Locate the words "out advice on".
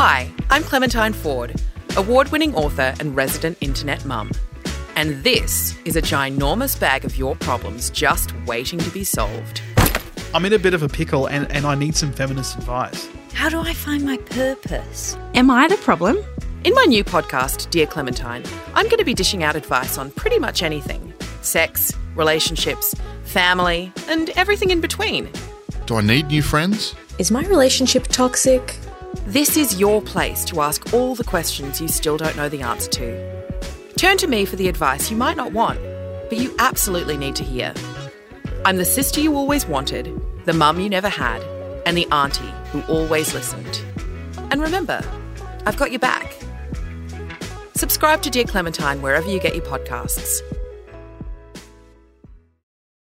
19.42-20.12